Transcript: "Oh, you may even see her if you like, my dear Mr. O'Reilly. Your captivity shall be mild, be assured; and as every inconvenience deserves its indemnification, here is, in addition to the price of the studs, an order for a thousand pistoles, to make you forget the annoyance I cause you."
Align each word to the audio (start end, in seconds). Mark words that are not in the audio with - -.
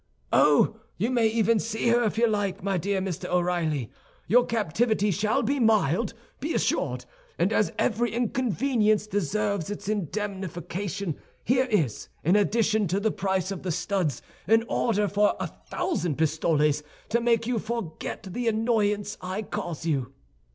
"Oh, 0.33 0.77
you 0.97 1.11
may 1.11 1.27
even 1.27 1.59
see 1.59 1.89
her 1.89 2.01
if 2.01 2.17
you 2.17 2.25
like, 2.25 2.63
my 2.63 2.79
dear 2.79 2.99
Mr. 3.03 3.25
O'Reilly. 3.29 3.91
Your 4.27 4.47
captivity 4.47 5.11
shall 5.11 5.43
be 5.43 5.59
mild, 5.59 6.15
be 6.39 6.55
assured; 6.55 7.05
and 7.37 7.53
as 7.53 7.71
every 7.77 8.11
inconvenience 8.11 9.05
deserves 9.05 9.69
its 9.69 9.87
indemnification, 9.87 11.19
here 11.43 11.65
is, 11.65 12.09
in 12.23 12.35
addition 12.35 12.87
to 12.87 12.99
the 12.99 13.11
price 13.11 13.51
of 13.51 13.61
the 13.61 13.71
studs, 13.71 14.23
an 14.47 14.63
order 14.67 15.07
for 15.07 15.35
a 15.39 15.45
thousand 15.45 16.17
pistoles, 16.17 16.81
to 17.09 17.21
make 17.21 17.45
you 17.45 17.59
forget 17.59 18.23
the 18.23 18.47
annoyance 18.47 19.19
I 19.21 19.43
cause 19.43 19.85
you." 19.85 20.13